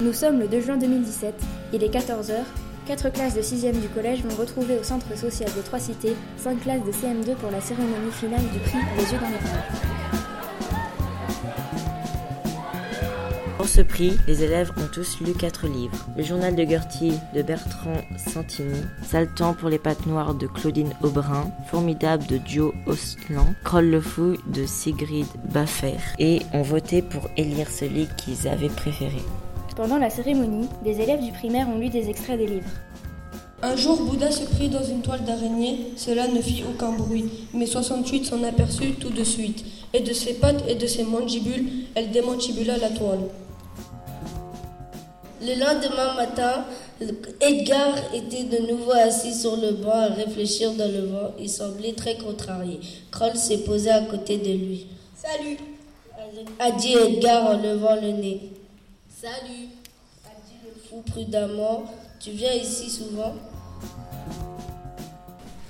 Nous 0.00 0.12
sommes 0.12 0.38
le 0.38 0.46
2 0.46 0.60
juin 0.60 0.76
2017, 0.76 1.34
il 1.72 1.82
est 1.82 1.88
14h, 1.88 2.34
Quatre 2.86 3.10
classes 3.10 3.34
de 3.34 3.40
6e 3.40 3.80
du 3.80 3.88
collège 3.88 4.22
vont 4.22 4.36
retrouver 4.36 4.78
au 4.78 4.84
centre 4.84 5.16
social 5.16 5.50
des 5.56 5.62
Trois 5.62 5.80
Cités 5.80 6.14
5 6.36 6.60
classes 6.60 6.84
de 6.84 6.92
CM2 6.92 7.34
pour 7.34 7.50
la 7.50 7.60
cérémonie 7.60 8.12
finale 8.12 8.42
du 8.52 8.60
prix 8.60 8.78
Les 8.96 9.12
yeux 9.12 9.18
dans 9.18 9.28
les. 9.28 9.38
Pour 13.56 13.66
ce 13.66 13.80
prix, 13.80 14.16
les 14.28 14.44
élèves 14.44 14.70
ont 14.76 14.86
tous 14.92 15.18
lu 15.20 15.32
quatre 15.32 15.66
livres. 15.66 16.06
Le 16.16 16.22
journal 16.22 16.54
de 16.54 16.64
Gertie 16.64 17.14
de 17.34 17.42
Bertrand 17.42 18.02
Santini, 18.18 18.82
Saltan 19.02 19.54
pour 19.54 19.68
les 19.68 19.80
pattes 19.80 20.06
noires 20.06 20.34
de 20.34 20.46
Claudine 20.46 20.92
Aubrin, 21.02 21.50
Formidable 21.68 22.24
de 22.26 22.38
Joe 22.46 22.72
Ostland, 22.86 23.54
Kroll 23.64 23.90
le 23.90 24.00
fou 24.00 24.36
de 24.46 24.64
Sigrid 24.64 25.26
Baffer 25.52 25.96
et 26.20 26.42
ont 26.52 26.62
voté 26.62 27.02
pour 27.02 27.28
élire 27.36 27.68
celui 27.68 28.06
qu'ils 28.16 28.46
avaient 28.46 28.68
préféré. 28.68 29.22
Pendant 29.76 29.98
la 29.98 30.08
cérémonie, 30.08 30.68
des 30.82 31.02
élèves 31.02 31.22
du 31.22 31.32
primaire 31.32 31.68
ont 31.68 31.78
lu 31.78 31.90
des 31.90 32.08
extraits 32.08 32.38
des 32.38 32.46
livres. 32.46 32.70
Un 33.62 33.76
jour, 33.76 34.00
Bouddha 34.00 34.30
se 34.30 34.44
prit 34.44 34.70
dans 34.70 34.82
une 34.82 35.02
toile 35.02 35.24
d'araignée. 35.24 35.92
Cela 35.96 36.28
ne 36.28 36.40
fit 36.40 36.64
aucun 36.68 36.92
bruit, 36.92 37.26
mais 37.52 37.66
68 37.66 38.24
s'en 38.24 38.42
aperçut 38.42 38.92
tout 38.92 39.10
de 39.10 39.22
suite. 39.22 39.64
Et 39.92 40.00
de 40.00 40.14
ses 40.14 40.34
pattes 40.34 40.64
et 40.66 40.76
de 40.76 40.86
ses 40.86 41.04
mandibules, 41.04 41.68
elle 41.94 42.10
démantibula 42.10 42.78
la 42.78 42.88
toile. 42.88 43.28
Le 45.42 45.60
lendemain 45.60 46.14
matin, 46.16 46.64
Edgar 47.40 47.94
était 48.14 48.44
de 48.44 48.66
nouveau 48.66 48.92
assis 48.92 49.34
sur 49.34 49.56
le 49.56 49.72
banc 49.72 49.90
à 49.90 50.06
réfléchir 50.06 50.72
dans 50.72 50.90
le 50.90 51.06
vent. 51.06 51.32
Il 51.38 51.50
semblait 51.50 51.92
très 51.92 52.16
contrarié. 52.16 52.80
Kroll 53.10 53.36
s'est 53.36 53.58
posé 53.58 53.90
à 53.90 54.00
côté 54.00 54.38
de 54.38 54.52
lui. 54.52 54.86
Salut 55.14 55.58
a 56.58 56.70
dit 56.72 56.94
Edgar 56.94 57.46
en 57.46 57.62
levant 57.62 57.94
le 57.94 58.12
nez. 58.12 58.40
Salut 59.18 59.70
a 60.26 60.34
dit 60.46 60.58
le 60.62 60.74
fou 60.78 61.02
prudemment. 61.10 61.90
Tu 62.20 62.32
viens 62.32 62.52
ici 62.52 62.90
souvent 62.90 63.34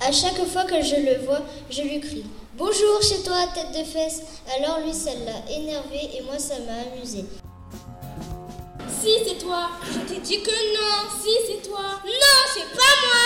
À 0.01 0.11
chaque 0.11 0.45
fois 0.47 0.65
que 0.65 0.81
je 0.81 0.95
le 0.95 1.23
vois, 1.23 1.39
je 1.69 1.81
lui 1.83 2.01
crie 2.01 2.25
Bonjour 2.57 3.01
chez 3.01 3.23
toi, 3.23 3.45
tête 3.55 3.71
de 3.71 3.85
fesse. 3.85 4.21
Alors 4.53 4.81
lui, 4.81 4.93
ça 4.93 5.11
l'a 5.11 5.49
énervé 5.49 6.17
et 6.17 6.23
moi, 6.23 6.37
ça 6.37 6.55
m'a 6.59 6.91
amusé. 6.93 7.23
Si, 8.99 9.11
c'est 9.25 9.37
toi. 9.37 9.69
Je 9.93 9.99
t'ai 9.99 10.19
dit 10.19 10.43
que 10.43 10.49
non. 10.49 11.09
Si, 11.23 11.29
c'est 11.47 11.69
toi. 11.69 12.01
Non, 12.03 12.39
c'est 12.53 12.75
pas 12.75 12.95
moi. 13.05 13.23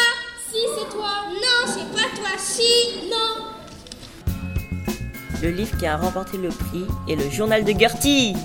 Si, 0.51 0.59
c'est 0.77 0.95
toi. 0.95 1.13
Non, 1.33 1.65
c'est 1.65 1.99
pas 1.99 2.15
toi. 2.15 2.37
Si. 2.37 3.09
Non. 3.09 3.47
Le 5.41 5.49
livre 5.49 5.75
qui 5.79 5.87
a 5.87 5.97
remporté 5.97 6.37
le 6.37 6.49
prix 6.49 6.85
est 7.09 7.15
le 7.15 7.27
journal 7.31 7.63
de 7.63 7.71
Gertie. 7.71 8.35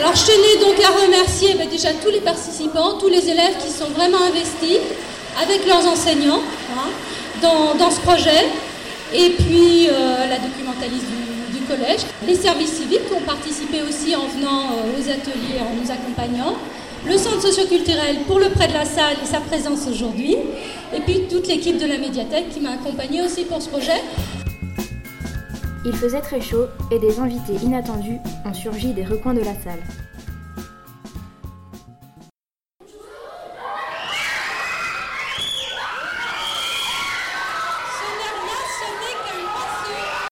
Alors 0.00 0.16
je 0.16 0.24
tenais 0.24 0.64
donc 0.64 0.82
à 0.82 1.04
remercier 1.04 1.56
bah, 1.58 1.66
déjà 1.70 1.92
tous 1.92 2.08
les 2.08 2.22
participants, 2.22 2.96
tous 2.98 3.08
les 3.08 3.28
élèves 3.28 3.58
qui 3.62 3.70
sont 3.70 3.90
vraiment 3.90 4.16
investis 4.26 4.78
avec 5.38 5.66
leurs 5.66 5.86
enseignants 5.86 6.40
hein, 6.72 6.88
dans, 7.42 7.90
ce 7.90 8.00
projet, 8.00 8.46
et 9.12 9.28
puis 9.36 9.88
euh, 9.90 10.26
la 10.26 10.38
documentaliste 10.38 11.04
du, 11.04 11.58
du, 11.58 11.66
collège, 11.66 12.00
les 12.26 12.34
services 12.34 12.78
civiques 12.78 13.08
qui 13.08 13.12
ont 13.12 13.26
participé 13.26 13.82
aussi 13.86 14.16
en 14.16 14.26
venant 14.26 14.70
euh, 14.72 14.98
aux 14.98 15.02
ateliers, 15.02 15.60
en 15.60 15.74
nous 15.76 15.90
accompagnant, 15.90 16.54
le 17.06 17.18
centre 17.18 17.42
socioculturel 17.42 18.20
pour 18.26 18.38
le 18.38 18.48
prêt 18.48 18.68
de 18.68 18.72
la 18.72 18.86
salle 18.86 19.16
et 19.22 19.26
sa 19.26 19.40
présence 19.40 19.86
aujourd'hui, 19.86 20.34
et 20.96 21.00
puis 21.00 21.24
toute 21.28 21.46
l'équipe 21.46 21.76
de 21.76 21.86
la 21.86 21.98
médiathèque 21.98 22.48
qui 22.48 22.60
m'a 22.60 22.70
accompagnée 22.70 23.20
aussi 23.20 23.44
pour 23.44 23.60
ce 23.60 23.68
projet. 23.68 24.00
Il 25.82 25.96
faisait 25.96 26.20
très 26.20 26.42
chaud 26.42 26.66
et 26.90 26.98
des 26.98 27.18
invités 27.18 27.54
inattendus 27.54 28.18
ont 28.44 28.52
surgi 28.52 28.92
des 28.92 29.04
recoins 29.04 29.32
de 29.32 29.40
la 29.40 29.54
salle. 29.54 29.82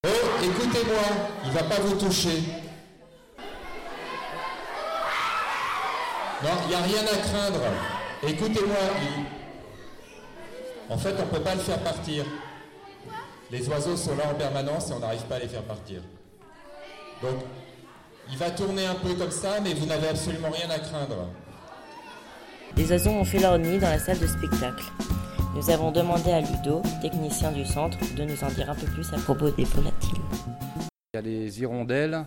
Oh, 0.04 0.08
écoutez-moi, 0.42 1.03
il 1.47 1.50
va 1.53 1.62
pas 1.62 1.81
vous 1.81 1.94
toucher. 1.94 2.42
Non, 6.42 6.50
il 6.64 6.69
n'y 6.69 6.75
a 6.75 6.82
rien 6.82 7.03
à 7.03 7.16
craindre. 7.26 7.60
Écoutez-moi, 8.22 8.76
en 10.91 10.98
fait, 10.98 11.14
on 11.19 11.22
ne 11.25 11.31
peut 11.31 11.42
pas 11.42 11.54
le 11.54 11.60
faire 11.60 11.78
partir. 11.78 12.26
Les 13.50 13.66
oiseaux 13.69 13.97
sont 13.97 14.14
là 14.16 14.25
en 14.31 14.34
permanence 14.34 14.91
et 14.91 14.92
on 14.92 14.98
n'arrive 14.98 15.22
pas 15.22 15.36
à 15.36 15.38
les 15.38 15.48
faire 15.48 15.62
partir. 15.62 16.03
Donc, 17.22 17.36
il 18.31 18.36
va 18.36 18.50
tourner 18.50 18.84
un 18.84 18.94
peu 18.94 19.14
comme 19.14 19.31
ça, 19.31 19.59
mais 19.62 19.72
vous 19.72 19.86
n'avez 19.86 20.09
absolument 20.09 20.50
rien 20.50 20.69
à 20.69 20.78
craindre. 20.78 21.28
Les 22.76 22.91
oiseaux 22.91 23.10
ont 23.10 23.25
fait 23.25 23.38
leur 23.38 23.58
nid 23.58 23.78
dans 23.78 23.88
la 23.88 23.98
salle 23.98 24.19
de 24.19 24.26
spectacle. 24.26 24.84
Nous 25.54 25.70
avons 25.70 25.91
demandé 25.91 26.31
à 26.31 26.42
Ludo, 26.42 26.82
technicien 27.00 27.50
du 27.50 27.64
centre, 27.64 27.98
de 28.14 28.25
nous 28.25 28.44
en 28.44 28.48
dire 28.48 28.69
un 28.69 28.75
peu 28.75 28.87
plus 28.87 29.10
à 29.14 29.16
propos 29.16 29.50
des 29.50 29.64
volatiles. 29.64 30.19
Il 31.14 31.16
y 31.16 31.19
a 31.19 31.22
les 31.22 31.60
hirondelles, 31.62 32.26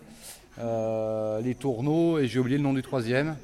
euh, 0.57 1.39
les 1.41 1.53
tourneaux 1.53 2.17
et 2.17 2.27
j'ai 2.27 2.39
oublié 2.39 2.57
le 2.57 2.63
nom 2.63 2.73
du 2.73 2.81
troisième. 2.81 3.35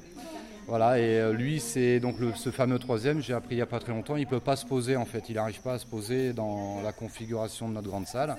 Voilà, 0.68 1.00
et 1.00 1.18
euh, 1.18 1.32
lui, 1.32 1.62
c'est 1.62 2.02
donc 2.02 2.18
ce 2.36 2.50
fameux 2.50 2.78
troisième, 2.78 3.22
j'ai 3.22 3.34
appris 3.34 3.56
il 3.56 3.60
n'y 3.60 3.62
a 3.62 3.66
pas 3.66 3.80
très 3.80 3.94
longtemps, 3.94 4.18
il 4.18 4.26
ne 4.26 4.30
peut 4.30 4.42
pas 4.42 4.58
se 4.58 4.66
poser 4.66 4.98
en 4.98 5.06
fait, 5.06 5.30
il 5.30 5.36
n'arrive 5.36 5.62
pas 5.62 5.76
à 5.76 5.80
se 5.80 5.86
poser 5.86 6.34
dans 6.34 6.82
la 6.84 6.92
configuration 6.92 7.70
de 7.70 7.74
notre 7.76 7.88
grande 7.88 8.06
salle, 8.06 8.36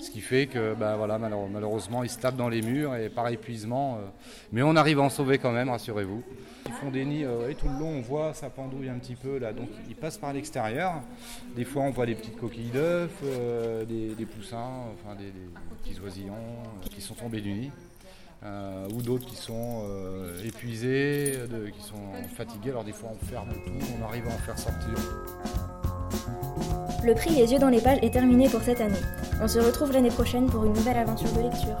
ce 0.00 0.10
qui 0.10 0.20
fait 0.20 0.48
que 0.48 0.74
voilà, 0.96 1.18
malheureusement 1.18 2.02
il 2.02 2.10
se 2.10 2.18
tape 2.18 2.34
dans 2.34 2.48
les 2.48 2.62
murs 2.62 2.96
et 2.96 3.08
par 3.08 3.28
épuisement, 3.28 3.94
euh, 3.94 4.08
mais 4.50 4.62
on 4.62 4.74
arrive 4.74 4.98
à 4.98 5.02
en 5.02 5.08
sauver 5.08 5.38
quand 5.38 5.52
même, 5.52 5.68
rassurez-vous. 5.68 6.24
Ils 6.66 6.72
font 6.72 6.90
des 6.90 7.04
nids 7.04 7.24
euh, 7.24 7.48
et 7.48 7.54
tout 7.54 7.68
le 7.68 7.78
long, 7.78 7.90
on 7.90 8.00
voit 8.00 8.34
ça 8.34 8.50
pendouille 8.50 8.88
un 8.88 8.98
petit 8.98 9.14
peu 9.14 9.38
là, 9.38 9.52
donc 9.52 9.68
ils 9.88 9.94
passent 9.94 10.18
par 10.18 10.32
l'extérieur. 10.32 10.94
Des 11.54 11.64
fois 11.64 11.82
on 11.82 11.90
voit 11.90 12.06
des 12.06 12.16
petites 12.16 12.38
coquilles 12.38 12.72
d'œufs, 12.72 13.08
des, 13.86 14.26
poussins, 14.26 14.82
enfin 14.94 15.14
des 15.14 15.32
petits 15.80 16.00
oisillons 16.00 16.34
qui 16.90 17.00
sont 17.00 17.14
tombés 17.14 17.40
du 17.40 17.52
nid. 17.52 17.70
Euh, 18.44 18.86
ou 18.94 19.02
d'autres 19.02 19.26
qui 19.26 19.34
sont 19.34 19.82
euh, 19.84 20.44
épuisés, 20.44 21.32
qui 21.76 21.82
sont 21.82 22.12
fatigués. 22.36 22.70
Alors 22.70 22.84
des 22.84 22.92
fois 22.92 23.10
on 23.12 23.26
ferme 23.26 23.48
tout, 23.64 23.86
on 24.00 24.04
arrive 24.04 24.28
à 24.28 24.34
en 24.34 24.38
faire 24.38 24.58
sortir. 24.58 24.94
Le 27.04 27.14
prix 27.14 27.30
Les 27.30 27.52
yeux 27.52 27.58
dans 27.58 27.68
les 27.68 27.80
pages 27.80 27.98
est 28.02 28.10
terminé 28.10 28.48
pour 28.48 28.60
cette 28.62 28.80
année. 28.80 29.00
On 29.40 29.48
se 29.48 29.58
retrouve 29.58 29.92
l'année 29.92 30.10
prochaine 30.10 30.46
pour 30.46 30.64
une 30.64 30.72
nouvelle 30.72 30.98
aventure 30.98 31.32
de 31.32 31.42
lecture. 31.42 31.76